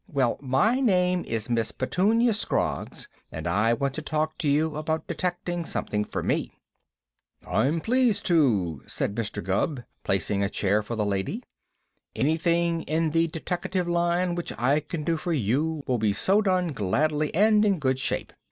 Well, 0.07 0.39
my 0.41 0.79
name 0.79 1.23
is 1.25 1.47
Miss 1.47 1.71
Petunia 1.71 2.33
Scroggs, 2.33 3.07
and 3.31 3.45
I 3.45 3.75
want 3.75 3.93
to 3.93 4.01
talk 4.01 4.35
to 4.39 4.49
you 4.49 4.75
about 4.75 5.05
detecting 5.05 5.63
something 5.63 6.05
for 6.05 6.23
me." 6.23 6.57
"I'm 7.47 7.79
pleased 7.79 8.25
to," 8.25 8.81
said 8.87 9.13
Mr. 9.13 9.43
Gubb, 9.43 9.83
placing 10.03 10.43
a 10.43 10.49
chair 10.49 10.81
for 10.81 10.95
the 10.95 11.05
lady. 11.05 11.43
"Anything 12.15 12.81
in 12.85 13.11
the 13.11 13.27
deteckative 13.27 13.87
line 13.87 14.33
which 14.33 14.51
I 14.57 14.79
can 14.79 15.03
do 15.03 15.17
for 15.17 15.33
you 15.33 15.83
will 15.85 15.99
be 15.99 16.13
so 16.13 16.41
done 16.41 16.69
gladly 16.69 17.31
and 17.35 17.63
in 17.63 17.77
good 17.77 17.99
shape. 17.99 18.33